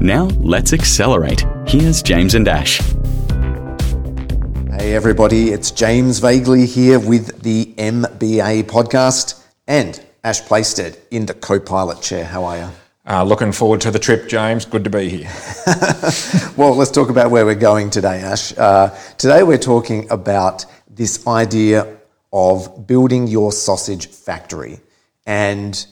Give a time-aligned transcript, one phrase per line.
[0.00, 1.44] Now, let's accelerate.
[1.66, 2.78] Here's James and Ash.
[4.78, 11.34] Hey, everybody, it's James Vagley here with the MBA podcast and Ash Playstead in the
[11.34, 12.24] co pilot chair.
[12.24, 12.68] How are you?
[13.08, 14.64] Uh, looking forward to the trip, James.
[14.64, 15.30] Good to be here.
[16.56, 18.56] well, let's talk about where we're going today, Ash.
[18.56, 21.98] Uh, today, we're talking about this idea
[22.32, 24.78] of building your sausage factory.
[25.26, 25.84] And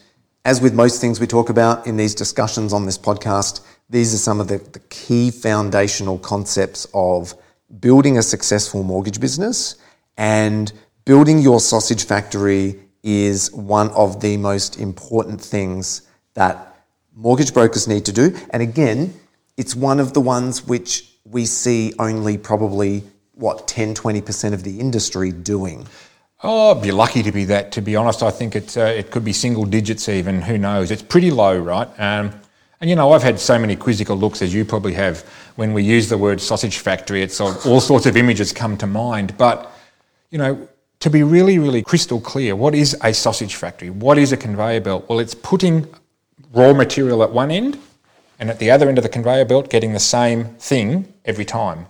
[0.44, 4.18] as with most things we talk about in these discussions on this podcast, these are
[4.18, 7.34] some of the, the key foundational concepts of
[7.80, 9.76] building a successful mortgage business
[10.16, 10.72] and
[11.04, 16.02] building your sausage factory is one of the most important things
[16.34, 16.76] that
[17.14, 18.36] mortgage brokers need to do.
[18.50, 19.14] And again,
[19.56, 24.80] it's one of the ones which we see only probably what 10 20% of the
[24.80, 25.86] industry doing.
[26.42, 27.72] Oh, I'd be lucky to be that.
[27.72, 30.42] To be honest, I think it's uh, it could be single digits even.
[30.42, 30.90] Who knows?
[30.90, 31.88] It's pretty low, right?
[31.98, 32.32] Um,
[32.80, 35.20] and you know, I've had so many quizzical looks as you probably have.
[35.56, 39.36] When we use the word sausage factory, it's all sorts of images come to mind.
[39.38, 39.72] But
[40.30, 40.68] you know,
[41.00, 43.90] to be really, really crystal clear, what is a sausage factory?
[43.90, 45.08] What is a conveyor belt?
[45.08, 45.86] Well, it's putting
[46.52, 47.78] raw material at one end,
[48.38, 51.86] and at the other end of the conveyor belt, getting the same thing every time.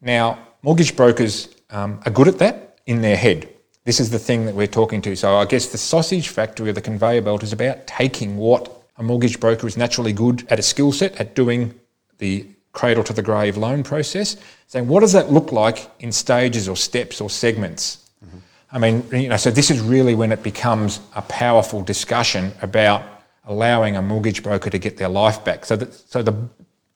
[0.00, 3.48] Now, mortgage brokers um, are good at that in their head.
[3.84, 5.14] This is the thing that we're talking to.
[5.14, 9.02] So I guess the sausage factory of the conveyor belt is about taking what a
[9.02, 11.74] mortgage broker is naturally good at a skill set at doing
[12.18, 16.68] the cradle to the grave loan process, saying what does that look like in stages
[16.68, 18.10] or steps or segments?
[18.24, 18.38] Mm-hmm.
[18.72, 23.02] I mean, you know, so this is really when it becomes a powerful discussion about
[23.46, 25.64] allowing a mortgage broker to get their life back.
[25.64, 26.34] So that, so the,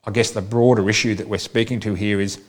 [0.04, 2.40] I guess the broader issue that we're speaking to here is,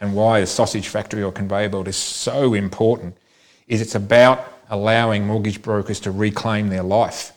[0.00, 3.16] and why the sausage factory or conveyor belt is so important,
[3.68, 7.32] is it's about allowing mortgage brokers to reclaim their life,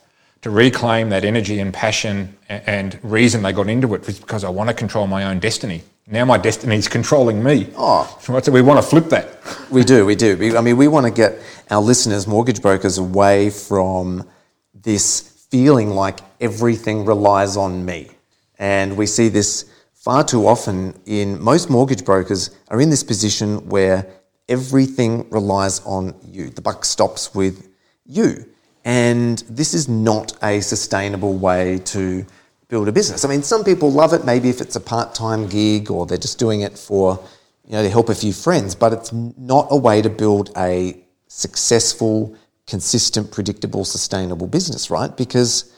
[0.48, 4.50] to reclaim that energy and passion and reason they got into it was because I
[4.50, 5.84] want to control my own destiny.
[6.10, 7.70] Now my destiny is controlling me.
[7.76, 9.38] Oh, so we want to flip that.
[9.70, 10.56] We do, we do.
[10.58, 14.26] I mean, we want to get our listeners, mortgage brokers, away from
[14.74, 18.10] this feeling like everything relies on me,
[18.58, 23.68] and we see this far too often in most mortgage brokers are in this position
[23.68, 24.08] where
[24.48, 26.50] everything relies on you.
[26.50, 27.68] The buck stops with
[28.06, 28.46] you.
[28.88, 32.26] And this is not a sustainable way to
[32.70, 33.26] build a business.
[33.26, 36.18] I mean, some people love it, maybe if it's a part time gig or they're
[36.18, 37.22] just doing it for,
[37.66, 41.04] you know, to help a few friends, but it's not a way to build a
[41.28, 42.34] successful,
[42.66, 45.18] consistent, predictable, sustainable business, right?
[45.18, 45.70] Because,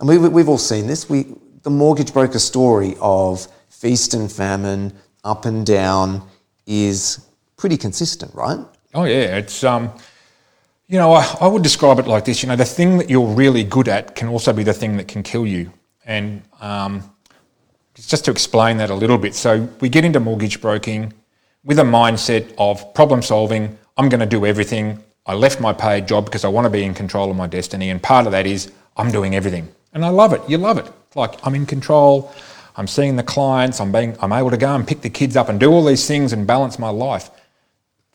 [0.00, 4.92] and we, we've all seen this, we, the mortgage broker story of feast and famine,
[5.22, 6.28] up and down,
[6.66, 8.58] is pretty consistent, right?
[8.92, 9.92] Oh yeah, it's um,
[10.88, 12.42] you know, I, I, would describe it like this.
[12.42, 15.08] You know, the thing that you're really good at can also be the thing that
[15.08, 15.72] can kill you.
[16.04, 17.02] And um,
[17.94, 21.12] just to explain that a little bit, so we get into mortgage broking
[21.64, 23.76] with a mindset of problem solving.
[23.96, 25.02] I'm going to do everything.
[25.26, 27.90] I left my paid job because I want to be in control of my destiny,
[27.90, 30.42] and part of that is I'm doing everything, and I love it.
[30.48, 30.86] You love it.
[31.16, 32.32] Like I'm in control.
[32.76, 33.80] I'm seeing the clients.
[33.80, 34.16] I'm being.
[34.20, 36.46] I'm able to go and pick the kids up and do all these things and
[36.46, 37.30] balance my life.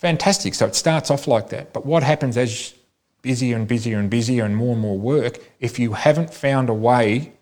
[0.01, 0.55] Fantastic.
[0.55, 1.73] So it starts off like that.
[1.73, 2.73] But what happens as
[3.21, 6.73] busier and busier and busier and more and more work, if you haven't found a
[6.73, 7.33] way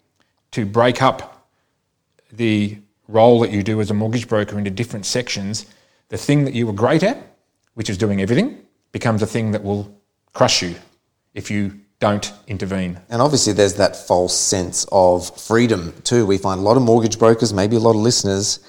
[0.51, 1.47] to break up
[2.33, 2.77] the
[3.07, 5.67] role that you do as a mortgage broker into different sections,
[6.09, 7.17] the thing that you were great at,
[7.75, 8.57] which is doing everything,
[8.91, 9.97] becomes a thing that will
[10.33, 10.75] crush you
[11.33, 12.99] if you don't intervene.
[13.09, 16.25] And obviously, there's that false sense of freedom too.
[16.25, 18.59] We find a lot of mortgage brokers, maybe a lot of listeners,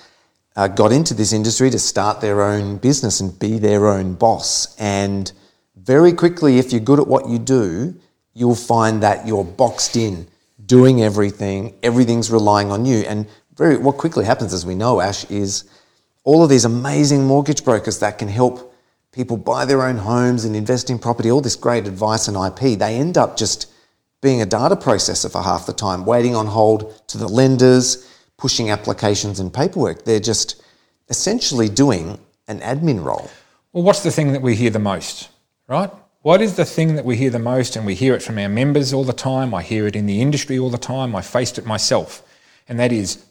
[0.57, 4.77] uh, got into this industry to start their own business and be their own boss.
[4.79, 5.31] And
[5.77, 7.95] very quickly, if you're good at what you do,
[8.35, 10.27] you'll find that you're boxed in,
[10.65, 12.99] doing everything, everything's relying on you.
[13.01, 15.65] And very, what quickly happens, as we know, Ash, is
[16.25, 18.75] all of these amazing mortgage brokers that can help
[19.13, 22.79] people buy their own homes and invest in property, all this great advice and IP,
[22.79, 23.71] they end up just
[24.21, 28.07] being a data processor for half the time, waiting on hold to the lenders,
[28.41, 30.05] pushing applications and paperwork.
[30.05, 30.63] They're just
[31.11, 33.31] essentially doing an admin role.
[33.73, 35.29] Well, what's the thing that we hear the most,
[35.69, 35.91] right?
[36.23, 37.77] What is the thing that we hear the most?
[37.77, 39.55] And we hear it from our members all the time.
[39.55, 41.15] I hear it in the industry all the time.
[41.15, 42.23] I faced it myself.
[42.69, 43.25] And that is,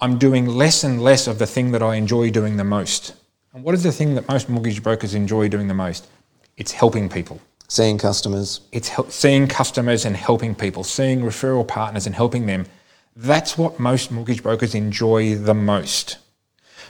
[0.00, 3.14] I'm doing less and less of the thing that I enjoy doing the most.
[3.52, 6.08] And what is the thing that most mortgage brokers enjoy doing the most?
[6.56, 7.40] It's helping people.
[7.68, 8.60] Seeing customers.
[8.72, 12.66] It's seeing customers and helping people, seeing referral partners and helping them.
[13.16, 16.18] That's what most mortgage brokers enjoy the most.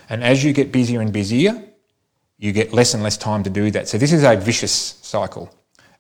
[0.08, 1.62] And as you get busier and busier,
[2.38, 3.88] you get less and less time to do that.
[3.88, 4.72] So this is a vicious
[5.02, 5.54] cycle.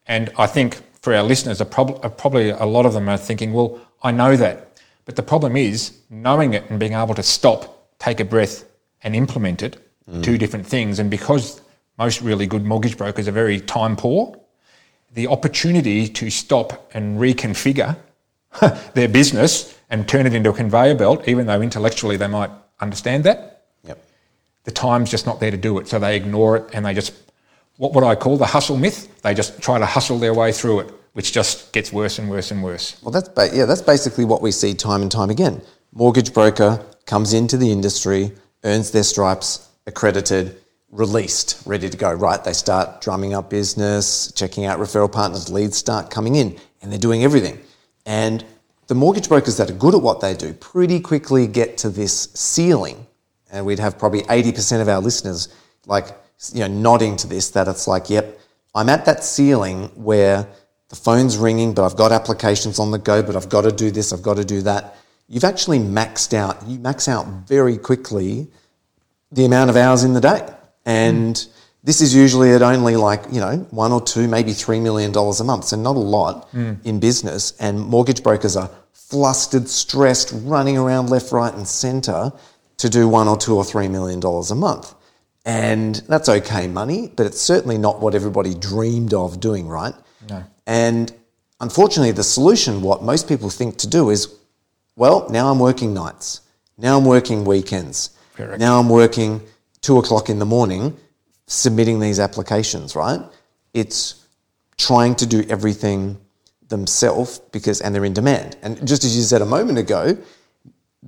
[0.06, 3.18] And I think for our listeners, are prob- are probably a lot of them are
[3.18, 4.80] thinking, well, I know that.
[5.04, 8.64] But the problem is knowing it and being able to stop, take a breath,
[9.02, 9.76] and implement it,
[10.10, 10.22] mm.
[10.22, 10.98] two different things.
[10.98, 11.60] And because
[11.98, 14.38] most really good mortgage brokers are very time poor,
[15.12, 17.96] the opportunity to stop and reconfigure
[18.94, 22.50] their business and turn it into a conveyor belt, even though intellectually they might
[22.80, 24.04] understand that, Yep.
[24.64, 25.86] the time's just not there to do it.
[25.86, 27.12] So they ignore it and they just,
[27.76, 29.22] what would I call the hustle myth?
[29.22, 32.50] They just try to hustle their way through it, which just gets worse and worse
[32.50, 33.00] and worse.
[33.02, 35.62] Well, that's ba- yeah, that's basically what we see time and time again.
[35.92, 38.32] Mortgage broker comes into the industry,
[38.64, 40.56] earns their stripes, accredited,
[40.90, 42.12] released, ready to go.
[42.12, 46.90] Right, they start drumming up business, checking out referral partners, leads start coming in, and
[46.90, 47.60] they're doing everything.
[48.06, 48.44] And
[48.94, 52.28] the mortgage brokers that are good at what they do pretty quickly get to this
[52.34, 53.04] ceiling,
[53.50, 55.48] and we'd have probably eighty percent of our listeners
[55.86, 56.16] like
[56.52, 58.38] you know nodding to this that it's like, yep,
[58.72, 60.46] I'm at that ceiling where
[60.90, 63.90] the phone's ringing, but I've got applications on the go, but I've got to do
[63.90, 64.96] this, I've got to do that.
[65.28, 68.46] You've actually maxed out, you max out very quickly
[69.32, 70.48] the amount of hours in the day.
[70.86, 71.44] And
[71.82, 75.40] this is usually at only like, you know, one or two, maybe three million dollars
[75.40, 75.64] a month.
[75.64, 76.74] So not a lot hmm.
[76.84, 77.54] in business.
[77.58, 78.70] And mortgage brokers are
[79.14, 82.32] flustered, stressed, running around left, right, and center
[82.78, 84.92] to do one or two or three million dollars a month.
[85.44, 89.94] And that's okay money, but it's certainly not what everybody dreamed of doing, right?
[90.28, 90.42] No.
[90.66, 91.12] And
[91.60, 94.34] unfortunately, the solution, what most people think to do is,
[94.96, 96.40] well, now I'm working nights.
[96.76, 98.10] Now I'm working weekends.
[98.34, 98.58] Correct.
[98.58, 99.42] Now I'm working
[99.80, 100.96] two o'clock in the morning
[101.46, 103.20] submitting these applications, right?
[103.74, 104.26] It's
[104.76, 106.18] trying to do everything
[106.68, 108.56] themselves because, and they're in demand.
[108.62, 110.16] And just as you said a moment ago,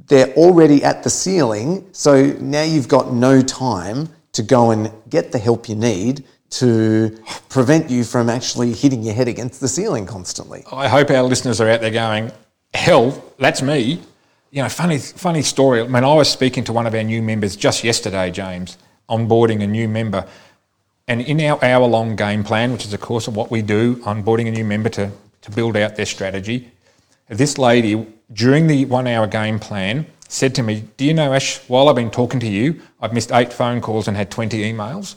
[0.08, 1.86] they're already at the ceiling.
[1.92, 7.18] So now you've got no time to go and get the help you need to
[7.48, 10.64] prevent you from actually hitting your head against the ceiling constantly.
[10.70, 12.30] I hope our listeners are out there going,
[12.72, 14.00] hell, that's me.
[14.50, 15.80] You know, funny, funny story.
[15.80, 19.62] I mean, I was speaking to one of our new members just yesterday, James, onboarding
[19.62, 20.26] a new member.
[21.08, 24.48] And in our hour long game plan, which is, of course, what we do, onboarding
[24.48, 25.10] a new member to,
[25.46, 26.70] to build out their strategy,
[27.28, 31.58] this lady, during the one hour game plan, said to me, Do you know, Ash,
[31.68, 35.14] while I've been talking to you, I've missed eight phone calls and had 20 emails?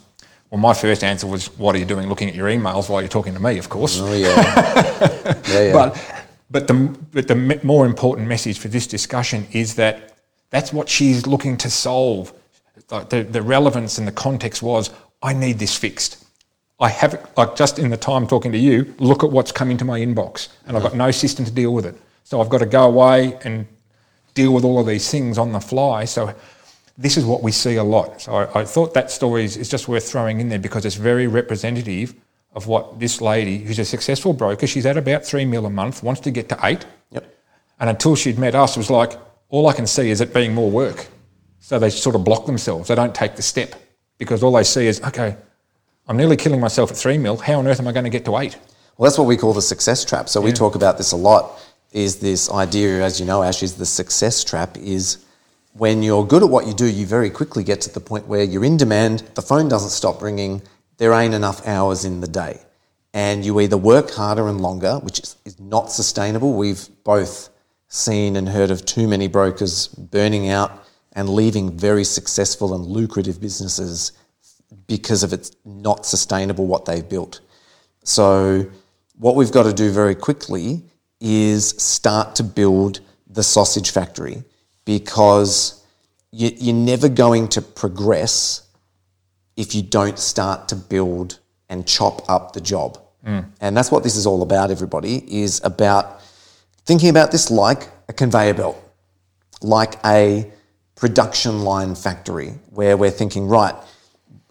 [0.50, 3.10] Well, my first answer was, What are you doing looking at your emails while you're
[3.10, 4.00] talking to me, of course?
[4.00, 4.28] Oh, yeah.
[5.48, 5.74] yeah, yeah.
[5.74, 10.18] But, but, the, but the more important message for this discussion is that
[10.52, 12.34] that's what she's looking to solve.
[12.88, 14.92] The, the relevance and the context was,
[15.22, 16.24] I need this fixed.
[16.80, 19.78] I have it, like just in the time talking to you, look at what's coming
[19.78, 21.96] to my inbox, and I've got no system to deal with it.
[22.24, 23.68] So I've got to go away and
[24.34, 26.06] deal with all of these things on the fly.
[26.06, 26.34] So
[26.98, 28.22] this is what we see a lot.
[28.22, 30.96] So I, I thought that story is, is just worth throwing in there because it's
[30.96, 32.14] very representative
[32.54, 36.02] of what this lady, who's a successful broker, she's at about three mil a month,
[36.02, 36.86] wants to get to eight.
[37.12, 37.36] Yep.
[37.80, 39.14] And until she'd met us, it was like,
[39.50, 41.08] all I can see is it being more work.
[41.60, 42.88] So they sort of block themselves.
[42.88, 43.76] They don't take the step
[44.18, 45.36] because all they see is, okay,
[46.10, 47.38] I'm nearly killing myself at three mil.
[47.38, 48.58] How on earth am I going to get to eight?
[48.98, 50.28] Well, that's what we call the success trap.
[50.28, 51.62] So we talk about this a lot.
[51.92, 54.76] Is this idea, as you know, Ash, is the success trap?
[54.76, 55.24] Is
[55.74, 58.44] when you're good at what you do, you very quickly get to the point where
[58.44, 59.20] you're in demand.
[59.36, 60.64] The phone doesn't stop ringing.
[60.98, 62.60] There ain't enough hours in the day,
[63.14, 66.54] and you either work harder and longer, which is, is not sustainable.
[66.54, 67.50] We've both
[67.88, 70.72] seen and heard of too many brokers burning out
[71.14, 74.12] and leaving very successful and lucrative businesses
[74.90, 77.40] because of it's not sustainable what they've built.
[78.04, 78.66] So,
[79.18, 80.82] what we've got to do very quickly
[81.22, 84.44] is start to build the sausage factory
[84.86, 85.86] because
[86.32, 88.68] you, you're never going to progress
[89.56, 92.98] if you don't start to build and chop up the job.
[93.26, 93.46] Mm.
[93.62, 96.22] And that's what this is all about, everybody, is about
[96.86, 98.82] thinking about this like a conveyor belt,
[99.62, 100.50] like a
[100.96, 103.76] production line factory where we're thinking, right,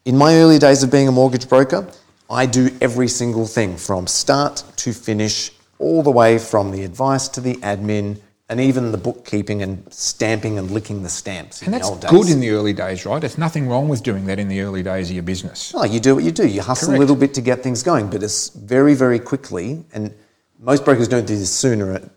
[0.09, 1.87] in my early days of being a mortgage broker,
[2.31, 7.29] I do every single thing from start to finish, all the way from the advice
[7.29, 11.61] to the admin and even the bookkeeping and stamping and licking the stamps.
[11.61, 12.11] And in that's the old days.
[12.11, 13.21] good in the early days, right?
[13.21, 15.75] There's nothing wrong with doing that in the early days of your business.
[15.75, 16.49] No, you do what you do.
[16.49, 16.97] You hustle Correct.
[16.97, 20.15] a little bit to get things going, but it's very, very quickly, and
[20.59, 22.11] most brokers don't do this sooner,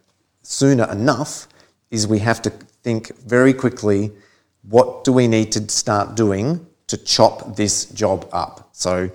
[0.43, 1.49] sooner enough.
[1.89, 2.51] Is we have to
[2.83, 4.13] think very quickly
[4.61, 8.69] what do we need to start doing to chop this job up?
[8.73, 9.09] So,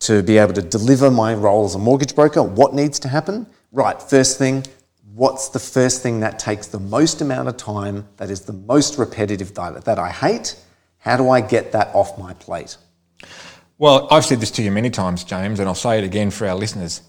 [0.00, 3.46] to be able to deliver my role as a mortgage broker, what needs to happen?
[3.70, 4.64] Right, first thing,
[5.14, 8.98] what's the first thing that takes the most amount of time, that is the most
[8.98, 10.56] repetitive, that, that I hate?
[10.98, 12.78] How do I get that off my plate?
[13.78, 16.46] Well, I've said this to you many times, James, and I'll say it again for
[16.46, 17.02] our listeners.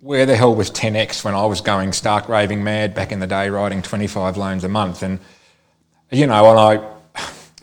[0.00, 3.26] Where the hell was 10x when I was going stark raving mad back in the
[3.26, 5.02] day, writing 25 loans a month?
[5.02, 5.20] And,
[6.10, 6.91] you know, and I,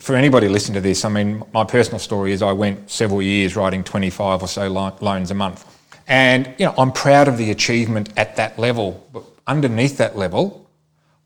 [0.09, 3.55] for anybody listening to this, I mean, my personal story is I went several years
[3.55, 5.63] writing 25 or so lo- loans a month.
[6.07, 9.07] And, you know, I'm proud of the achievement at that level.
[9.13, 10.67] But underneath that level,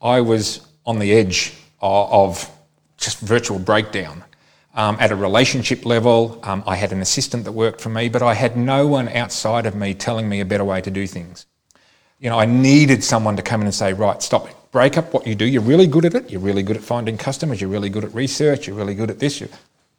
[0.02, 2.52] I was on the edge of, of
[2.98, 4.22] just virtual breakdown.
[4.75, 8.22] Um, at a relationship level, um, I had an assistant that worked for me, but
[8.22, 11.46] I had no one outside of me telling me a better way to do things.
[12.20, 15.13] You know, I needed someone to come in and say, right, stop it break up
[15.13, 15.46] what you do.
[15.46, 16.30] You're really good at it.
[16.30, 17.62] You're really good at finding customers.
[17.62, 18.68] You're really good at research.
[18.68, 19.39] You're really good at this.
[19.39, 19.50] You're,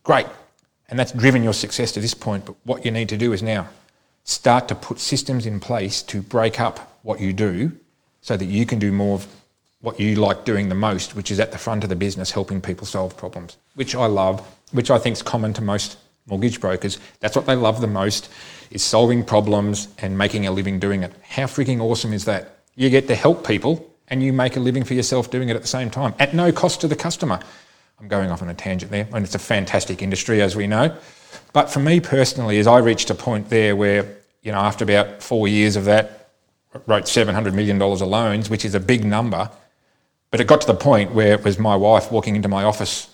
[0.02, 0.26] great.
[0.90, 2.44] And that's driven your success to this point.
[2.44, 3.68] But what you need to do is now
[4.24, 7.72] start to put systems in place to break up what you do
[8.20, 9.26] so that you can do more of
[9.80, 12.60] what you like doing the most, which is at the front of the business helping
[12.60, 14.40] people solve problems, which I love,
[14.72, 16.98] which I think is common to most mortgage brokers.
[17.20, 18.30] That's what they love the most
[18.70, 21.12] is solving problems and making a living doing it.
[21.22, 22.58] How freaking awesome is that?
[22.74, 25.62] You get to help people and you make a living for yourself doing it at
[25.62, 27.40] the same time at no cost to the customer.
[28.00, 30.96] I'm going off on a tangent there, and it's a fantastic industry, as we know.
[31.52, 35.22] But for me personally, as I reached a point there where, you know, after about
[35.22, 36.30] four years of that,
[36.86, 39.48] wrote $700 million of loans, which is a big number.
[40.30, 43.08] But it got to the point where it was my wife walking into my office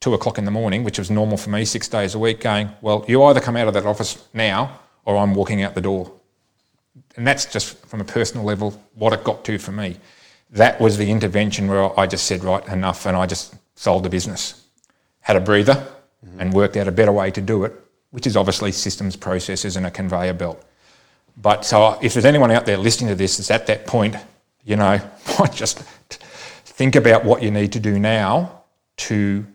[0.00, 2.70] two o'clock in the morning, which was normal for me six days a week, going,
[2.80, 6.10] Well, you either come out of that office now or I'm walking out the door.
[7.16, 9.98] And that's just from a personal level what it got to for me
[10.52, 14.10] that was the intervention where I just said, right, enough, and I just sold the
[14.10, 14.64] business.
[15.20, 15.74] Had a breather
[16.24, 16.40] mm-hmm.
[16.40, 17.72] and worked out a better way to do it,
[18.10, 20.62] which is obviously systems, processes, and a conveyor belt.
[21.36, 24.16] But so if there's anyone out there listening to this that's at that point,
[24.64, 25.00] you know,
[25.52, 25.78] just
[26.64, 28.62] think about what you need to do now
[28.98, 29.46] to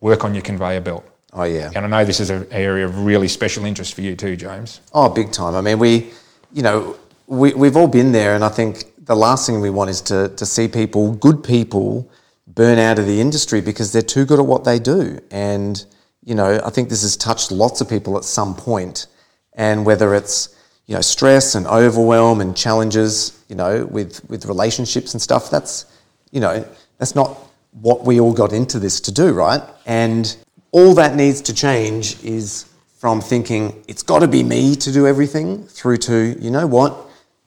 [0.00, 1.04] work on your conveyor belt.
[1.32, 1.72] Oh, yeah.
[1.74, 4.80] And I know this is an area of really special interest for you too, James.
[4.92, 5.56] Oh, big time.
[5.56, 6.12] I mean, we,
[6.52, 6.96] you know,
[7.26, 10.28] we, we've all been there, and I think the last thing we want is to,
[10.36, 12.10] to see people, good people,
[12.46, 15.18] burn out of the industry because they're too good at what they do.
[15.30, 15.84] And,
[16.22, 19.06] you know, I think this has touched lots of people at some point.
[19.54, 20.56] And whether it's,
[20.86, 25.86] you know, stress and overwhelm and challenges, you know, with, with relationships and stuff, that's,
[26.30, 26.66] you know,
[26.98, 27.38] that's not
[27.72, 29.62] what we all got into this to do, right?
[29.86, 30.34] And
[30.70, 32.66] all that needs to change is
[32.98, 36.96] from thinking it's got to be me to do everything through to, you know what?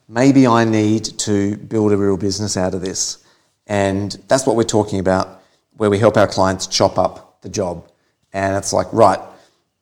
[0.08, 3.24] Maybe I need to build a real business out of this.
[3.68, 5.42] And that's what we're talking about,
[5.76, 7.90] where we help our clients chop up the job.
[8.34, 9.20] And it's like, right,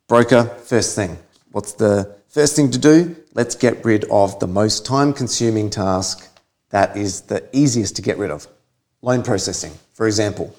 [0.08, 1.17] broker, first thing.
[1.51, 3.15] What's the first thing to do?
[3.34, 6.29] Let's get rid of the most time consuming task
[6.70, 8.48] that is the easiest to get rid of
[9.01, 10.55] loan processing, for example.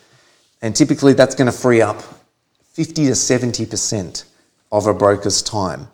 [0.62, 2.02] And typically that's going to free up
[2.72, 4.24] 50 to 70%
[4.72, 5.88] of a broker's time.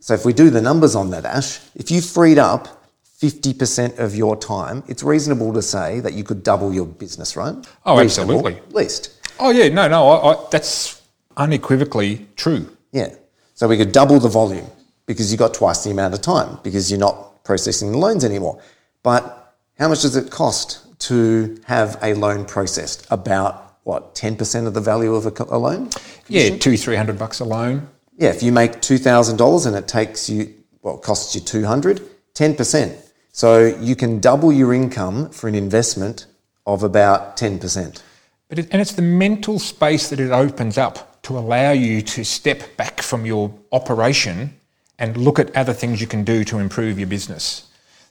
[0.00, 2.83] So if we do the numbers on that, Ash, if you freed up
[3.20, 7.54] 50% of your time, it's reasonable to say that you could double your business, right?
[7.86, 8.56] Oh, reasonable, absolutely.
[8.56, 9.20] At least.
[9.38, 11.02] Oh, yeah, no, no, I, I, that's
[11.36, 12.76] unequivocally true.
[12.92, 13.14] Yeah.
[13.54, 14.66] So we could double the volume
[15.06, 18.60] because you got twice the amount of time because you're not processing the loans anymore.
[19.02, 23.06] But how much does it cost to have a loan processed?
[23.10, 25.90] About what, 10% of the value of a, a loan?
[26.26, 27.88] Yeah, two, three hundred bucks a loan.
[28.16, 32.00] Yeah, if you make $2,000 and it takes you, well, it costs you 200,
[32.34, 32.96] 10%.
[33.32, 36.26] So you can double your income for an investment
[36.66, 38.02] of about 10%.
[38.48, 42.24] But it, and it's the mental space that it opens up to allow you to
[42.24, 44.54] step back from your operation
[44.98, 47.68] and look at other things you can do to improve your business.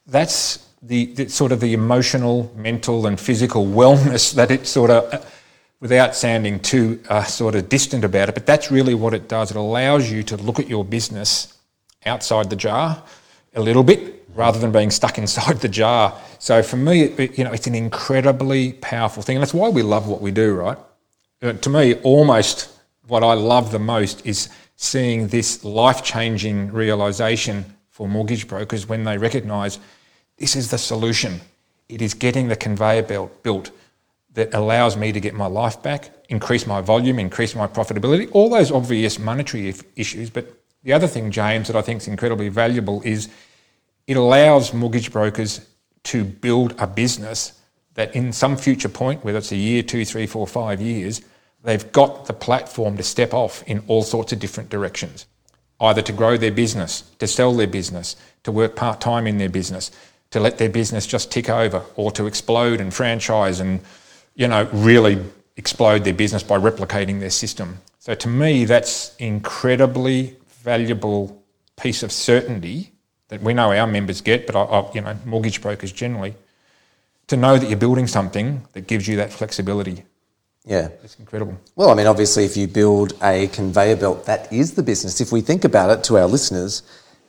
[0.07, 5.13] That's the, the sort of the emotional, mental, and physical wellness that it sort of,
[5.13, 5.21] uh,
[5.79, 9.51] without sounding too uh, sort of distant about it, but that's really what it does.
[9.51, 11.57] It allows you to look at your business
[12.05, 13.01] outside the jar
[13.55, 16.17] a little bit rather than being stuck inside the jar.
[16.39, 19.81] So for me, it, you know, it's an incredibly powerful thing, and that's why we
[19.81, 20.77] love what we do, right?
[21.41, 22.69] Uh, to me, almost
[23.07, 29.17] what I love the most is seeing this life-changing realization for mortgage brokers when they
[29.17, 29.79] recognise
[30.37, 31.39] this is the solution.
[31.89, 33.71] It is getting the conveyor belt built
[34.33, 38.49] that allows me to get my life back, increase my volume, increase my profitability, all
[38.49, 40.29] those obvious monetary issues.
[40.29, 40.51] But
[40.83, 43.29] the other thing, James, that I think is incredibly valuable is
[44.05, 45.65] it allows mortgage brokers
[46.03, 47.59] to build a business
[47.93, 51.21] that in some future point, whether it's a year, two, three, four, five years,
[51.63, 55.25] they've got the platform to step off in all sorts of different directions,
[55.79, 59.49] either to grow their business, to sell their business, to work part time in their
[59.49, 59.91] business,
[60.31, 63.79] to let their business just tick over, or to explode and franchise and,
[64.35, 65.23] you know, really
[65.55, 67.77] explode their business by replicating their system.
[67.99, 71.43] So to me, that's incredibly valuable
[71.75, 72.91] piece of certainty
[73.27, 76.35] that we know our members get, but I, I, you know, mortgage brokers generally,
[77.27, 80.05] to know that you're building something that gives you that flexibility.
[80.65, 80.89] Yeah.
[81.03, 81.59] It's incredible.
[81.75, 85.19] Well, I mean, obviously, if you build a conveyor belt, that is the business.
[85.19, 86.83] If we think about it to our listeners,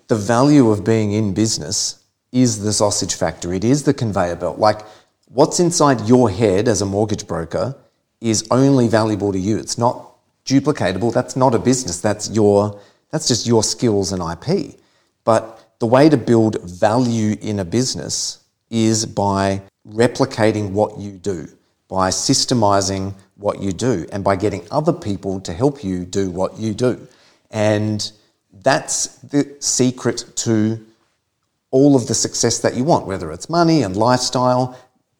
[0.08, 4.58] the value of being in business is the sausage factory, it is the conveyor belt.
[4.58, 4.82] Like,
[5.28, 7.74] what's inside your head as a mortgage broker
[8.20, 9.58] is only valuable to you.
[9.58, 10.14] It's not
[10.44, 11.12] duplicatable.
[11.12, 12.00] That's not a business.
[12.00, 12.78] That's your
[13.14, 14.74] that's just your skills and IP.
[15.22, 21.46] But the way to build value in a business is by replicating what you do,
[21.86, 26.58] by systemizing what you do, and by getting other people to help you do what
[26.58, 27.06] you do.
[27.52, 28.10] And
[28.52, 30.84] that's the secret to
[31.70, 34.76] all of the success that you want, whether it's money and lifestyle.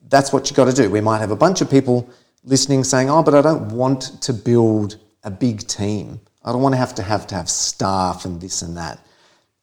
[0.09, 0.91] That's what you got to do.
[0.91, 2.09] We might have a bunch of people
[2.43, 6.19] listening saying, "Oh, but I don't want to build a big team.
[6.45, 8.99] I don't want to have to have to have staff and this and that."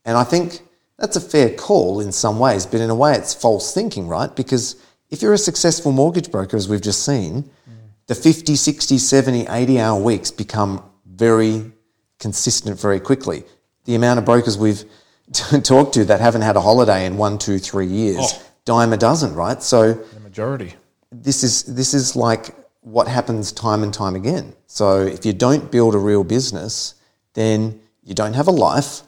[0.06, 0.62] And I think
[0.98, 4.34] that's a fair call in some ways, but in a way it's false thinking, right?
[4.36, 4.76] Because
[5.10, 7.74] if you're a successful mortgage broker, as we've just seen, mm.
[8.08, 11.72] the 50, 60, 70, 80 hour weeks become very
[12.20, 13.44] consistent very quickly.
[13.86, 14.84] The amount of brokers we've
[15.64, 18.44] talked to that haven't had a holiday in one, two, three years, oh.
[18.66, 19.62] dime a dozen, right?
[19.62, 20.76] So the majority.
[21.12, 24.54] This is this is like what happens time and time again.
[24.68, 26.96] So if you don't build a real business,
[27.34, 29.02] then you don't have a life,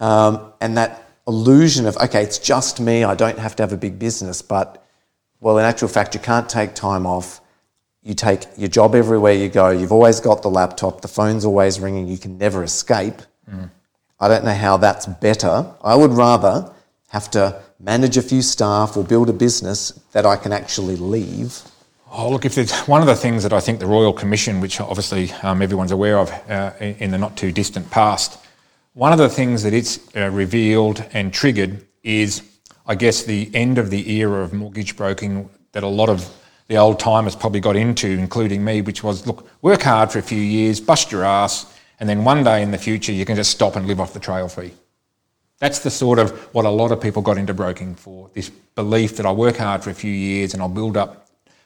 [0.00, 3.04] um, and that illusion of okay, it's just me.
[3.04, 4.84] I don't have to have a big business, but
[5.40, 7.40] well, in actual fact, you can't take time off.
[8.02, 9.70] You take your job everywhere you go.
[9.70, 11.02] You've always got the laptop.
[11.02, 12.08] The phone's always ringing.
[12.08, 13.22] You can never escape.
[13.48, 13.70] Mm.
[14.18, 15.66] I don't know how that's better.
[15.82, 16.72] I would rather
[17.08, 21.62] have to manage a few staff or build a business that I can actually leave
[22.14, 24.82] Oh, look, if there's one of the things that I think the Royal Commission, which
[24.82, 28.38] obviously um, everyone's aware of uh, in the not too distant past,
[28.92, 32.42] one of the things that it's uh, revealed and triggered is,
[32.86, 36.30] I guess, the end of the era of mortgage broking that a lot of
[36.68, 40.22] the old timers probably got into, including me, which was look, work hard for a
[40.22, 41.64] few years, bust your ass,
[41.98, 44.20] and then one day in the future you can just stop and live off the
[44.20, 44.72] trail fee.
[45.60, 49.16] That's the sort of what a lot of people got into broking for this belief
[49.16, 51.21] that I work hard for a few years and I'll build up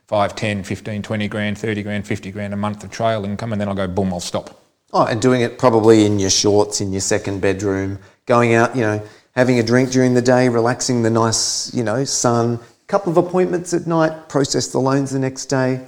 [0.08, 3.60] 5, 10, 15, 20 grand, 30 grand, 50 grand a month of trail income, and
[3.60, 4.62] then I'll go, boom, I'll stop.
[4.92, 8.82] Oh, and doing it probably in your shorts, in your second bedroom, going out, you
[8.82, 9.02] know,
[9.34, 13.74] having a drink during the day, relaxing the nice, you know, sun, couple of appointments
[13.74, 15.84] at night, process the loans the next day.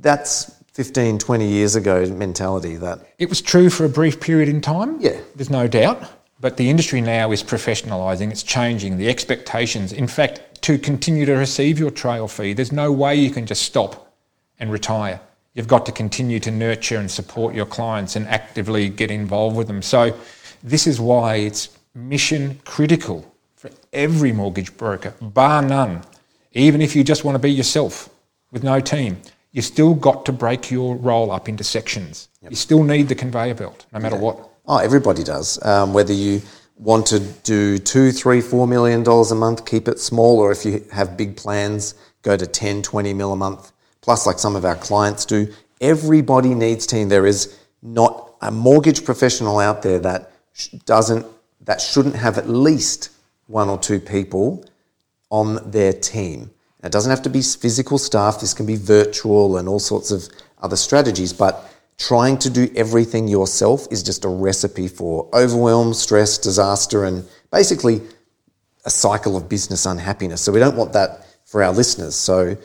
[0.00, 3.00] That's 15, 20 years ago mentality that.
[3.18, 5.00] It was true for a brief period in time.
[5.00, 5.18] Yeah.
[5.34, 6.02] There's no doubt.
[6.40, 9.92] But the industry now is professionalising, it's changing, the expectations.
[9.92, 12.52] In fact, to continue to receive your trail fee.
[12.52, 14.12] There's no way you can just stop
[14.60, 15.18] and retire.
[15.54, 19.66] You've got to continue to nurture and support your clients and actively get involved with
[19.66, 19.80] them.
[19.80, 20.14] So,
[20.62, 26.02] this is why it's mission critical for every mortgage broker, bar none.
[26.52, 28.10] Even if you just want to be yourself
[28.52, 29.16] with no team,
[29.52, 32.28] you still got to break your role up into sections.
[32.42, 32.50] Yep.
[32.50, 34.22] You still need the conveyor belt, no matter yeah.
[34.22, 34.50] what.
[34.66, 35.64] Oh, everybody does.
[35.64, 36.42] Um, whether you
[36.78, 40.64] want to do two, three, four million dollars a month, keep it small, or if
[40.64, 44.64] you have big plans, go to 10, 20 mil a month, plus like some of
[44.64, 45.52] our clients do.
[45.80, 47.08] Everybody needs team.
[47.08, 50.32] There is not a mortgage professional out there that
[50.84, 51.26] doesn't,
[51.62, 53.10] that shouldn't have at least
[53.46, 54.64] one or two people
[55.30, 56.50] on their team.
[56.82, 58.40] It doesn't have to be physical staff.
[58.40, 60.28] This can be virtual and all sorts of
[60.62, 61.67] other strategies, but
[61.98, 68.00] trying to do everything yourself is just a recipe for overwhelm, stress, disaster, and basically
[68.84, 70.40] a cycle of business unhappiness.
[70.40, 72.14] So we don't want that for our listeners.
[72.14, 72.56] So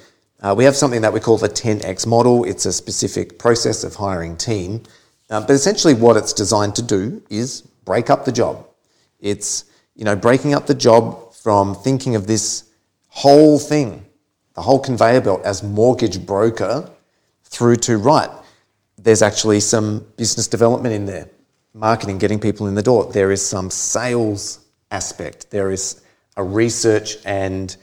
[0.42, 2.44] uh, we have something that we call the 10x model.
[2.44, 4.84] It's a specific process of hiring team.
[5.30, 8.68] Uh, but essentially what it's designed to do is break up the job.
[9.20, 9.66] It's,
[9.96, 12.70] you know, breaking up the job from thinking of this
[13.08, 14.06] whole thing,
[14.54, 16.90] the whole conveyor belt as mortgage broker
[17.46, 18.30] through to, right,
[19.04, 21.30] there's actually some business development in there,
[21.74, 23.12] marketing, getting people in the door.
[23.12, 25.52] There is some sales aspect.
[25.52, 26.02] There is
[26.38, 27.76] a research and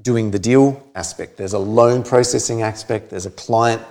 [0.00, 1.36] doing the deal aspect.
[1.36, 3.10] There's a loan processing aspect.
[3.10, 3.82] There's a client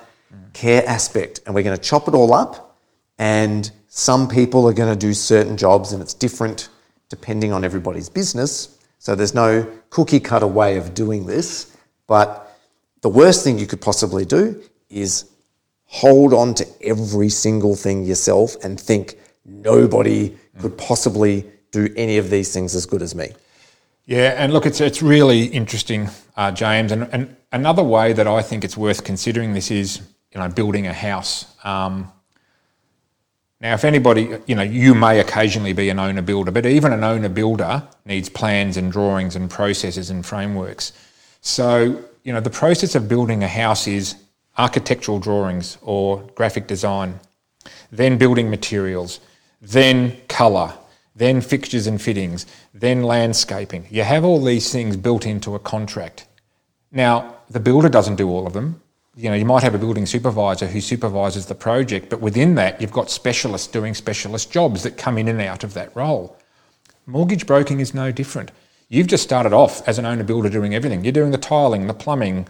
[0.53, 1.41] care aspect.
[1.45, 2.77] And we're going to chop it all up.
[3.19, 6.69] And some people are going to do certain jobs, and it's different
[7.09, 8.79] depending on everybody's business.
[8.97, 11.75] So there's no cookie cutter way of doing this.
[12.07, 12.57] But
[13.01, 15.30] the worst thing you could possibly do is
[15.91, 22.29] hold on to every single thing yourself and think nobody could possibly do any of
[22.29, 23.29] these things as good as me.
[24.05, 26.93] Yeah, and look, it's it's really interesting, uh, James.
[26.93, 30.01] And, and another way that I think it's worth considering this is,
[30.33, 31.45] you know, building a house.
[31.65, 32.09] Um,
[33.59, 37.03] now, if anybody, you know, you may occasionally be an owner builder, but even an
[37.03, 40.93] owner builder needs plans and drawings and processes and frameworks.
[41.41, 44.15] So, you know, the process of building a house is
[44.57, 47.19] architectural drawings or graphic design,
[47.91, 49.19] then building materials,
[49.61, 50.73] then colour,
[51.15, 53.85] then fixtures and fittings, then landscaping.
[53.89, 56.25] You have all these things built into a contract.
[56.91, 58.81] Now, the builder doesn't do all of them.
[59.15, 62.81] You know, you might have a building supervisor who supervises the project, but within that,
[62.81, 66.37] you've got specialists doing specialist jobs that come in and out of that role.
[67.05, 68.51] Mortgage broking is no different.
[68.87, 71.03] You've just started off as an owner builder doing everything.
[71.03, 72.47] You're doing the tiling, the plumbing,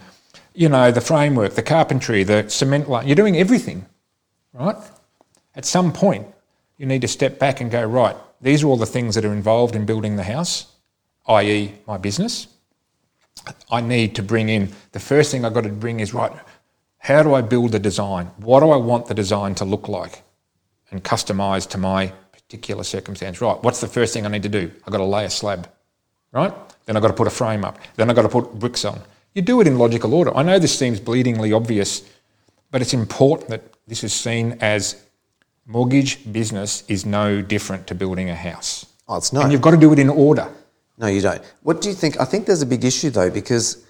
[0.54, 3.06] you know, the framework, the carpentry, the cement line.
[3.06, 3.86] You're doing everything,
[4.52, 4.76] right?
[5.54, 6.26] At some point,
[6.76, 9.32] you need to step back and go, right, these are all the things that are
[9.32, 10.66] involved in building the house,
[11.28, 12.48] i.e., my business.
[13.70, 16.32] I need to bring in the first thing I've got to bring is right,
[16.98, 18.26] how do I build the design?
[18.36, 20.22] What do I want the design to look like
[20.90, 23.40] and customize to my particular circumstance?
[23.40, 24.70] Right, what's the first thing I need to do?
[24.86, 25.68] I've got to lay a slab,
[26.32, 26.52] right?
[26.86, 27.78] Then I've got to put a frame up.
[27.96, 29.00] Then I've got to put bricks on.
[29.34, 30.36] You do it in logical order.
[30.36, 32.02] I know this seems bleedingly obvious,
[32.70, 35.02] but it's important that this is seen as
[35.66, 38.86] mortgage business is no different to building a house.
[39.08, 39.44] Oh, it's not.
[39.44, 40.48] And you've got to do it in order.
[40.98, 41.42] No, you don't.
[41.62, 42.20] What do you think?
[42.20, 43.84] I think there's a big issue though, because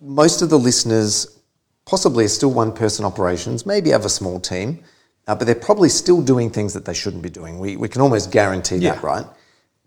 [0.00, 1.38] most of the listeners
[1.84, 4.82] possibly are still one person operations, maybe have a small team,
[5.26, 7.58] uh, but they're probably still doing things that they shouldn't be doing.
[7.58, 8.94] We, we can almost guarantee Yeah.
[8.94, 9.26] that, right?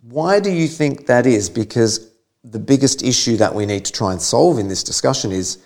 [0.02, 1.50] Why do you think that is?
[1.50, 2.12] Because
[2.50, 5.58] the biggest issue that we need to try and solve in this discussion is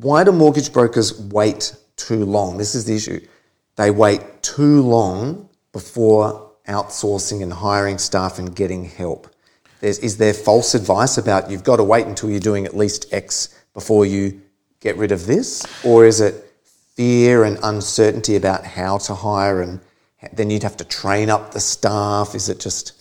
[0.00, 2.58] why do mortgage brokers wait too long?
[2.58, 3.20] This is the issue.
[3.76, 9.32] They wait too long before outsourcing and hiring staff and getting help.
[9.80, 13.12] There's, is there false advice about you've got to wait until you're doing at least
[13.12, 14.40] X before you
[14.80, 15.64] get rid of this?
[15.84, 16.52] Or is it
[16.94, 19.80] fear and uncertainty about how to hire and
[20.32, 22.34] then you'd have to train up the staff?
[22.34, 22.92] Is it just.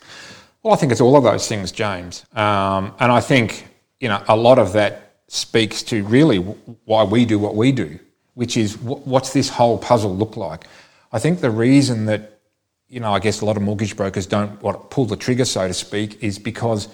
[0.63, 2.25] Well, I think it's all of those things, James.
[2.33, 3.67] Um, and I think,
[3.99, 7.99] you know, a lot of that speaks to really why we do what we do,
[8.35, 10.65] which is wh- what's this whole puzzle look like?
[11.11, 12.39] I think the reason that,
[12.87, 15.43] you know, I guess a lot of mortgage brokers don't want to pull the trigger,
[15.43, 16.87] so to speak, is because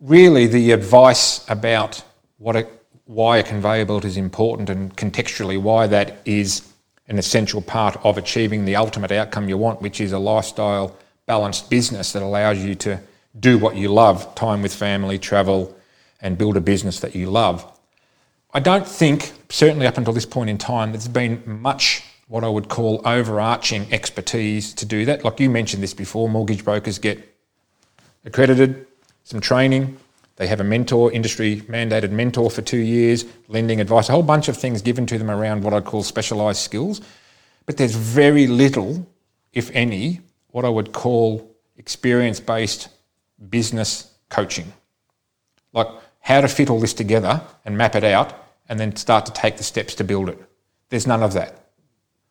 [0.00, 2.02] really the advice about
[2.38, 2.66] what a,
[3.04, 6.68] why a conveyor belt is important and contextually why that is
[7.06, 11.70] an essential part of achieving the ultimate outcome you want, which is a lifestyle balanced
[11.70, 12.98] business that allows you to
[13.38, 15.76] do what you love time with family, travel,
[16.20, 17.66] and build a business that you love.
[18.54, 22.48] I don't think, certainly up until this point in time, there's been much what I
[22.48, 25.24] would call overarching expertise to do that.
[25.24, 27.36] Like you mentioned this before, mortgage brokers get
[28.24, 28.86] accredited,
[29.24, 29.98] some training,
[30.36, 34.48] they have a mentor, industry mandated mentor for two years, lending advice, a whole bunch
[34.48, 37.00] of things given to them around what I'd call specialised skills.
[37.66, 39.06] But there's very little,
[39.52, 42.88] if any, what I would call experience based
[43.48, 44.72] business coaching.
[45.72, 45.88] Like
[46.20, 48.34] how to fit all this together and map it out
[48.68, 50.38] and then start to take the steps to build it.
[50.88, 51.66] There's none of that.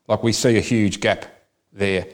[0.08, 1.26] Like we see a huge gap
[1.74, 2.06] there.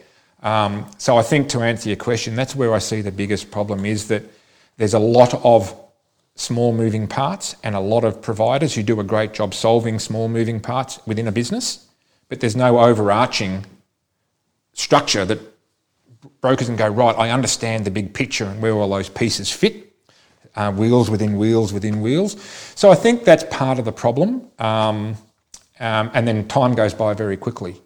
[0.42, 3.84] Um, so I think to answer your question, that's where I see the biggest problem
[3.84, 4.22] is that
[4.76, 5.74] there's a lot of
[6.36, 10.28] small moving parts and a lot of providers who do a great job solving small
[10.28, 11.88] moving parts within a business,
[12.28, 13.66] but there's no overarching
[14.72, 15.40] structure that
[16.40, 19.92] brokers and go, right, I understand the big picture and where all those pieces fit,
[20.56, 22.40] uh, wheels within wheels within wheels.
[22.74, 24.50] So I think that's part of the problem.
[24.58, 25.16] Um,
[25.80, 27.80] um, and then time goes by very quickly.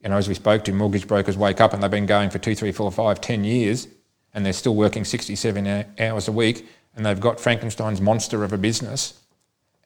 [0.00, 2.38] You know, as we spoke to, mortgage brokers wake up and they've been going for
[2.38, 3.88] two, three, four, five, ten years,
[4.32, 8.58] and they're still working 67 hours a week, and they've got Frankenstein's monster of a
[8.58, 9.20] business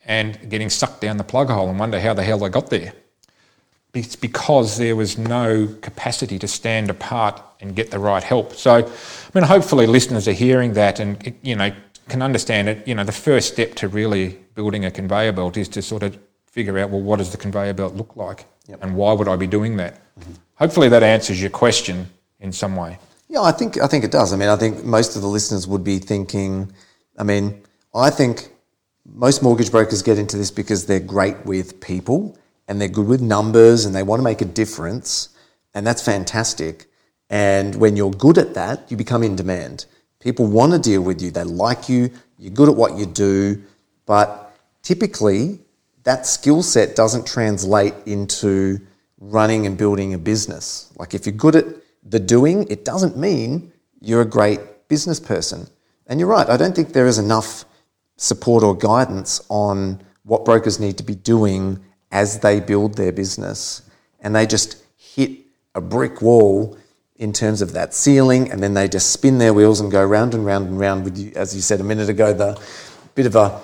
[0.05, 2.93] and getting sucked down the plug hole and wonder how the hell they got there.
[3.95, 8.55] It's because there was no capacity to stand apart and get the right help.
[8.55, 11.73] So, I mean, hopefully listeners are hearing that and, you know,
[12.09, 12.87] can understand it.
[12.87, 16.19] You know, the first step to really building a conveyor belt is to sort of
[16.47, 18.47] figure out, well, what does the conveyor belt look like?
[18.81, 19.95] And why would I be doing that?
[20.19, 20.33] Mm-hmm.
[20.57, 22.09] Hopefully that answers your question
[22.41, 22.99] in some way.
[23.29, 24.33] Yeah, I think I think it does.
[24.33, 26.73] I mean, I think most of the listeners would be thinking.
[27.19, 27.63] I mean,
[27.95, 28.51] I think
[29.05, 32.37] most mortgage brokers get into this because they're great with people
[32.69, 35.29] and they're good with numbers and they want to make a difference,
[35.75, 36.87] and that's fantastic.
[37.31, 39.87] And when you're good at that, you become in demand.
[40.21, 41.31] People want to deal with you.
[41.31, 42.11] They like you.
[42.39, 43.63] You're good at what you do,
[44.07, 45.61] but typically
[46.05, 48.79] that skill set doesn't translate into
[49.19, 50.93] running and building a business.
[50.99, 51.67] Like if you're good at
[52.05, 55.67] the doing, it doesn't mean you're a great business person.
[56.07, 57.65] And you're right, I don't think there is enough
[58.17, 61.83] support or guidance on what brokers need to be doing
[62.15, 63.83] as they build their business.
[64.21, 65.33] And they just hit
[65.75, 66.79] a brick wall
[67.17, 70.35] in terms of that ceiling, and then they just spin their wheels and go round
[70.35, 72.61] and round and round with you, as you said a minute ago, the
[73.15, 73.61] bit of a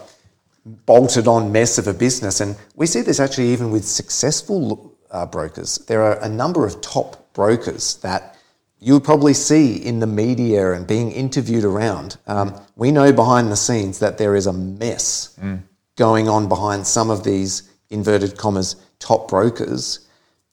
[0.86, 2.40] bolted on mess of a business.
[2.40, 5.78] And we see this actually even with successful uh, brokers.
[5.86, 8.36] There are a number of top brokers that
[8.78, 12.16] you'll probably see in the media and being interviewed around.
[12.26, 15.60] Um, we know behind the scenes that there is a mess mm.
[15.96, 20.06] going on behind some of these inverted commas top brokers.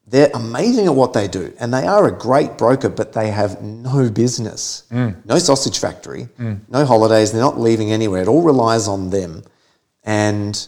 [0.08, 3.62] They're amazing at what they do, and they are a great broker, but they have
[3.62, 5.16] no business, mm.
[5.26, 6.60] no sausage factory, mm.
[6.70, 7.32] no holidays.
[7.32, 8.22] They're not leaving anywhere.
[8.22, 9.44] It all relies on them.
[10.04, 10.66] And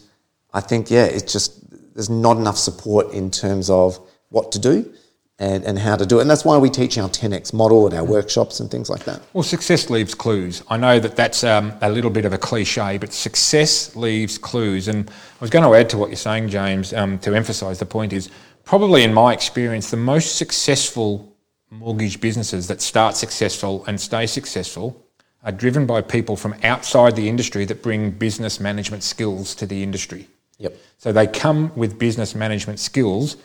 [0.54, 3.98] I think, yeah, it's just, there's not enough support in terms of
[4.30, 4.94] what to do
[5.39, 6.21] and, and how to do it.
[6.21, 9.21] And that's why we teach our 10x model at our workshops and things like that.
[9.34, 10.63] Well, success leaves clues.
[10.69, 14.89] I know that that's um, a little bit of a cliche, but success leaves clues.
[14.89, 17.86] And I was going to add to what you're saying, James, um, to emphasise the
[17.86, 18.30] point is
[18.65, 21.36] probably in my experience, the most successful
[21.71, 25.06] mortgage businesses that start successful and stay successful
[25.43, 29.82] are driven by people from outside the industry that bring business management skills to the
[29.82, 30.28] industry.
[30.58, 30.75] Yep.
[30.97, 33.38] So they come with business management skills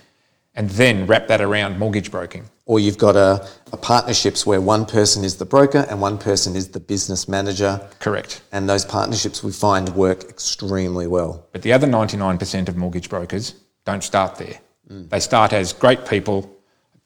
[0.54, 2.44] and then wrap that around mortgage broking.
[2.66, 6.56] Or you've got a, a, partnerships where one person is the broker and one person
[6.56, 7.80] is the business manager.
[7.98, 8.40] Correct.
[8.52, 11.46] And those partnerships we find work extremely well.
[11.52, 14.58] But the other 99% of mortgage brokers don't start there.
[14.90, 15.10] Mm.
[15.10, 16.50] They start as great people,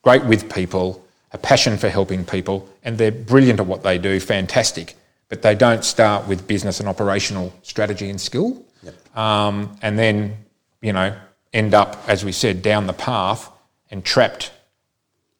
[0.01, 4.19] great with people, a passion for helping people, and they're brilliant at what they do,
[4.19, 4.95] fantastic.
[5.27, 8.65] But they don't start with business and operational strategy and skill.
[8.81, 9.17] Yep.
[9.17, 10.37] Um, and then,
[10.81, 11.15] you know,
[11.53, 13.51] end up, as we said, down the path
[13.91, 14.51] and trapped,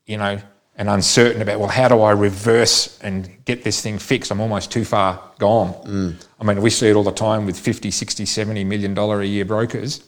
[0.06, 0.39] you know,
[0.76, 4.32] and uncertain about, well, how do I reverse and get this thing fixed?
[4.32, 5.74] I'm almost too far gone.
[5.86, 6.26] Mm.
[6.39, 9.26] I mean, we see it all the time with 50, 60, 70 million dollar a
[9.26, 10.04] year brokers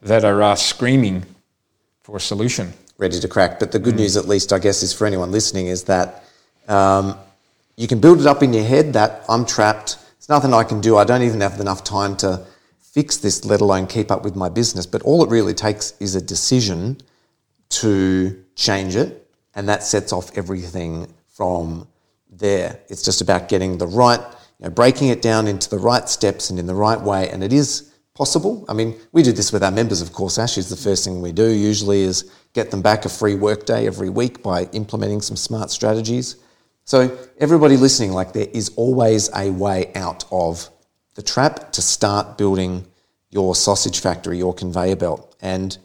[0.00, 1.24] that are uh, screaming
[2.02, 3.58] for a solution ready to crack.
[3.58, 3.98] But the good mm.
[3.98, 6.22] news, at least, I guess, is for anyone listening, is that
[6.68, 7.18] um,
[7.76, 9.98] you can build it up in your head that I'm trapped.
[10.18, 10.96] There's nothing I can do.
[10.96, 12.46] I don't even have enough time to
[12.96, 14.86] fix this, let alone keep up with my business.
[14.86, 16.96] But all it really takes is a decision
[17.68, 21.86] to change it, and that sets off everything from
[22.30, 22.80] there.
[22.88, 24.18] It's just about getting the right,
[24.58, 27.44] you know, breaking it down into the right steps and in the right way, and
[27.44, 28.64] it is possible.
[28.66, 30.38] I mean, we do this with our members, of course.
[30.38, 33.86] Ash is the first thing we do usually is get them back a free workday
[33.86, 36.36] every week by implementing some smart strategies.
[36.84, 40.70] So everybody listening, like there is always a way out of
[41.16, 42.86] the trap to start building
[43.30, 45.34] your sausage factory, your conveyor belt.
[45.40, 45.76] And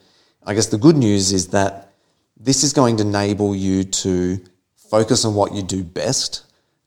[0.45, 1.93] I guess the good news is that
[2.37, 4.39] this is going to enable you to
[4.75, 6.43] focus on what you do best,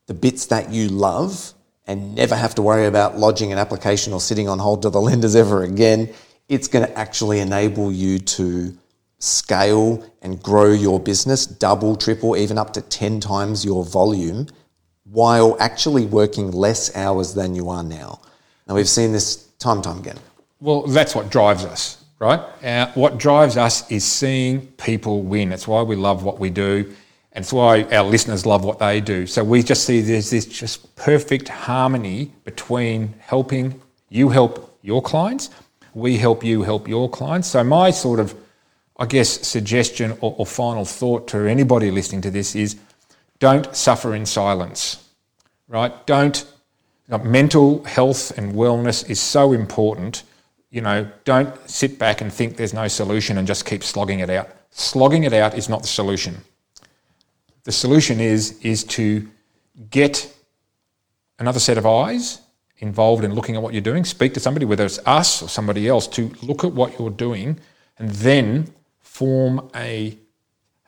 [0.07, 1.55] the bits that you love,
[1.87, 5.01] and never have to worry about lodging an application or sitting on hold to the
[5.09, 6.13] lenders ever again.
[6.49, 8.77] It's going to actually enable you to
[9.19, 14.49] scale and grow your business, double, triple, even up to 10 times your volume
[15.05, 18.21] while actually working less hours than you are now.
[18.67, 20.19] Now, we've seen this time and time again.
[20.61, 22.41] Well, that's what drives us, right?
[22.63, 25.53] Uh, what drives us is seeing people win.
[25.53, 26.95] It's why we love what we do.
[27.33, 29.27] And it's why our listeners love what they do.
[29.27, 35.51] So we just see there's this just perfect harmony between helping you help your clients,
[35.95, 37.49] we help you help your clients.
[37.49, 38.35] So my sort of,
[38.99, 42.77] I guess, suggestion or, or final thought to anybody listening to this is
[43.39, 45.09] don't suffer in silence,
[45.69, 46.07] right?
[46.07, 46.47] Don't,
[47.09, 50.23] mental health and wellness is so important.
[50.71, 54.31] You know, don't sit back and think there's no solution and just keep slogging it
[54.31, 54.49] out.
[54.71, 56.43] Slogging it out is not the solution
[57.65, 59.27] the solution is, is to
[59.91, 60.33] get
[61.39, 62.41] another set of eyes
[62.79, 64.05] involved in looking at what you're doing.
[64.05, 67.59] Speak to somebody, whether it's us or somebody else, to look at what you're doing
[67.99, 70.17] and then form a,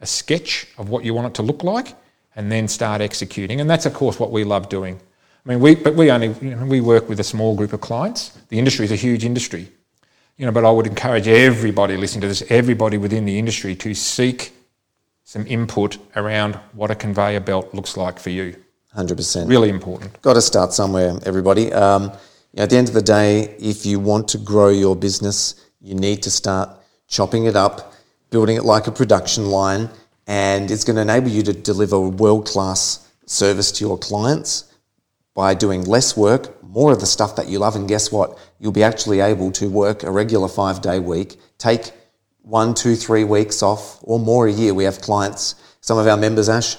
[0.00, 1.94] a sketch of what you want it to look like
[2.36, 3.60] and then start executing.
[3.60, 5.00] And that's, of course, what we love doing.
[5.46, 7.80] I mean, we, but we only, you know, we work with a small group of
[7.80, 8.30] clients.
[8.48, 9.68] The industry is a huge industry.
[10.38, 13.94] You know, but I would encourage everybody listening to this, everybody within the industry to
[13.94, 14.52] seek
[15.22, 18.56] some input around what a conveyor belt looks like for you.
[18.96, 19.48] 100%.
[19.48, 20.20] Really important.
[20.20, 21.72] Got to start somewhere, everybody.
[21.72, 22.10] Um,
[22.56, 26.24] at the end of the day, if you want to grow your business, you need
[26.24, 26.70] to start
[27.06, 27.94] chopping it up,
[28.30, 29.90] building it like a production line,
[30.26, 34.72] and it's going to enable you to deliver world class service to your clients
[35.36, 37.76] by doing less work, more of the stuff that you love.
[37.76, 38.36] And guess what?
[38.58, 41.92] You'll be actually able to work a regular five day week, take
[42.40, 44.72] one, two, three weeks off or more a year.
[44.72, 46.78] We have clients, some of our members, Ash,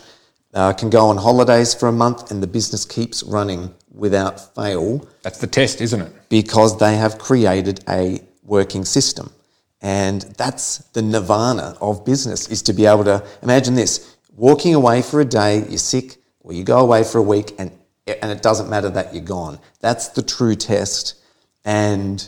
[0.53, 5.07] uh, can go on holidays for a month and the business keeps running without fail.
[5.21, 6.11] That's the test, isn't it?
[6.29, 9.31] Because they have created a working system.
[9.81, 15.03] And that's the nirvana of business is to be able to imagine this walking away
[15.03, 17.71] for a day, you're sick, or you go away for a week and,
[18.07, 19.59] and it doesn't matter that you're gone.
[19.79, 21.15] That's the true test.
[21.65, 22.27] And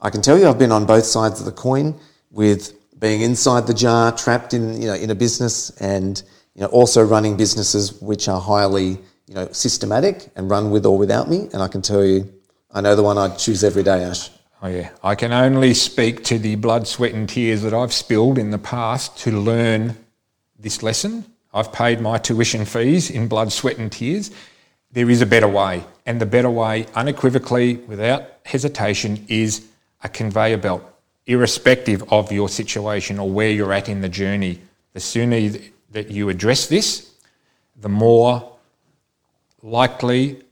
[0.00, 1.94] I can tell you, I've been on both sides of the coin
[2.30, 6.22] with being inside the jar, trapped in, you know, in a business and
[6.54, 10.96] you know, also running businesses which are highly you know, systematic and run with or
[10.96, 11.48] without me.
[11.52, 12.32] And I can tell you,
[12.72, 14.30] I know the one I'd choose every day, Ash.
[14.60, 14.90] Oh, yeah.
[15.04, 18.58] I can only speak to the blood, sweat, and tears that I've spilled in the
[18.58, 19.96] past to learn
[20.58, 21.24] this lesson.
[21.54, 24.30] I've paid my tuition fees in blood, sweat, and tears.
[24.92, 25.84] There is a better way.
[26.06, 29.66] And the better way, unequivocally, without hesitation, is
[30.02, 30.82] a conveyor belt,
[31.26, 34.60] irrespective of your situation or where you're at in the journey.
[34.94, 35.50] The sooner
[35.90, 37.12] that you address this,
[37.76, 38.56] the more
[39.62, 40.42] likely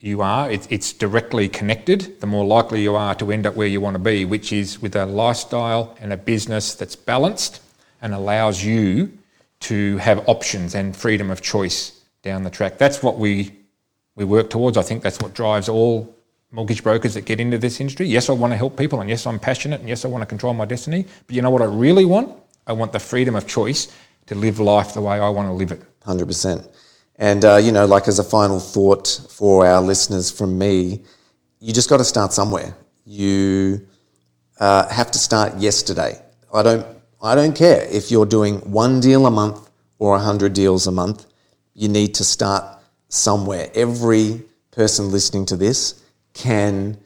[0.00, 3.68] you are, it, it's directly connected, the more likely you are to end up where
[3.68, 7.60] you want to be, which is with a lifestyle and a business that's balanced
[8.00, 9.16] and allows you
[9.60, 12.78] to have options and freedom of choice down the track.
[12.78, 13.52] That's what we
[14.14, 14.76] we work towards.
[14.76, 16.14] I think that's what drives all
[16.50, 18.06] mortgage brokers that get into this industry.
[18.06, 20.26] Yes, I want to help people, and yes, I'm passionate, and yes, I want to
[20.26, 21.06] control my destiny.
[21.26, 22.36] But you know what I really want?
[22.66, 23.92] I want the freedom of choice
[24.26, 25.82] to live life the way I want to live it.
[26.04, 26.68] Hundred percent.
[27.16, 31.02] And, uh, you know, like as a final thought for our listeners from me,
[31.60, 32.74] you just got to start somewhere.
[33.04, 33.86] You
[34.58, 36.20] uh, have to start yesterday.
[36.52, 36.86] I don't,
[37.22, 41.26] I don't care if you're doing one deal a month or 100 deals a month.
[41.74, 42.81] You need to start
[43.12, 43.70] somewhere.
[43.74, 46.98] Every person listening to this can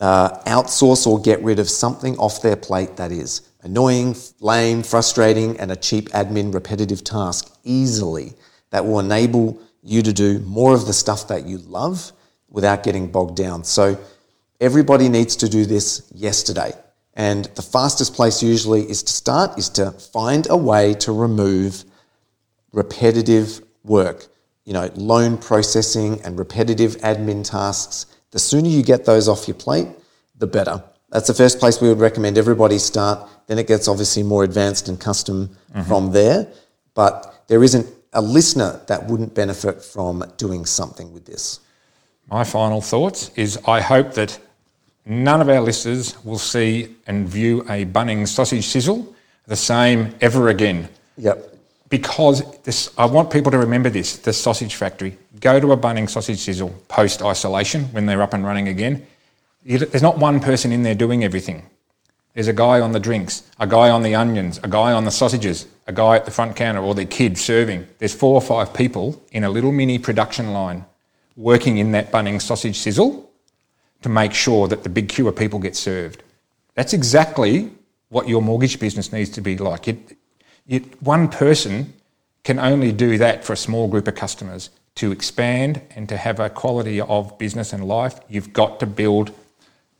[0.00, 5.58] uh, outsource or get rid of something off their plate that is annoying, lame, frustrating,
[5.60, 8.34] and a cheap admin repetitive task easily
[8.70, 12.12] that will enable you to do more of the stuff that you love
[12.48, 13.62] without getting bogged down.
[13.62, 13.98] So
[14.60, 16.72] everybody needs to do this yesterday.
[17.14, 21.84] And the fastest place usually is to start is to find a way to remove
[22.72, 24.26] repetitive work,
[24.64, 28.06] you know, loan processing and repetitive admin tasks.
[28.30, 29.88] The sooner you get those off your plate,
[30.38, 30.82] the better.
[31.10, 33.28] That's the first place we would recommend everybody start.
[33.46, 35.82] Then it gets obviously more advanced and custom mm-hmm.
[35.82, 36.48] from there.
[36.94, 41.60] But there isn't a listener that wouldn't benefit from doing something with this?
[42.30, 44.38] My final thoughts is I hope that
[45.04, 49.14] none of our listeners will see and view a Bunnings sausage sizzle
[49.46, 50.88] the same ever again.
[51.18, 51.53] Yep.
[51.94, 55.16] Because this, I want people to remember this the sausage factory.
[55.38, 59.06] Go to a Bunnings sausage sizzle post isolation when they're up and running again.
[59.64, 61.70] There's not one person in there doing everything.
[62.32, 65.12] There's a guy on the drinks, a guy on the onions, a guy on the
[65.12, 67.86] sausages, a guy at the front counter or their kid serving.
[68.00, 70.84] There's four or five people in a little mini production line
[71.36, 73.30] working in that Bunnings sausage sizzle
[74.02, 76.24] to make sure that the big queue of people get served.
[76.74, 77.70] That's exactly
[78.08, 79.86] what your mortgage business needs to be like.
[79.86, 80.16] It,
[80.66, 81.94] it, one person
[82.42, 84.70] can only do that for a small group of customers.
[84.96, 89.32] To expand and to have a quality of business and life, you've got to build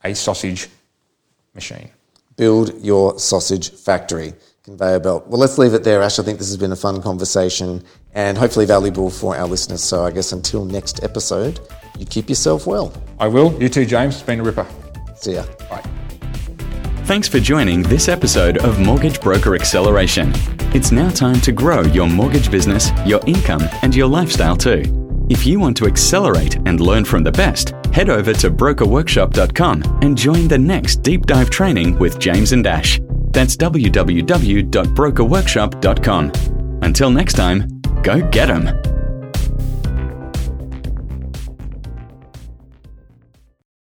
[0.05, 0.69] a sausage
[1.53, 1.89] machine
[2.35, 5.27] build your sausage factory conveyor belt.
[5.27, 6.17] Well, let's leave it there, Ash.
[6.19, 9.83] I think this has been a fun conversation and hopefully valuable for our listeners.
[9.83, 11.59] So I guess until next episode,
[11.99, 12.93] you keep yourself well.
[13.19, 13.61] I will.
[13.61, 14.15] You too, James.
[14.15, 14.65] It's been a ripper.
[15.15, 15.45] See ya.
[15.69, 16.04] Bye.
[17.05, 20.31] Thanks for joining this episode of Mortgage Broker Acceleration.
[20.73, 24.81] It's now time to grow your mortgage business, your income, and your lifestyle too.
[25.29, 30.17] If you want to accelerate and learn from the best, head over to brokerworkshop.com and
[30.17, 32.99] join the next deep dive training with James and Ash.
[33.31, 36.31] That's www.brokerworkshop.com.
[36.81, 38.69] Until next time, go get 'em.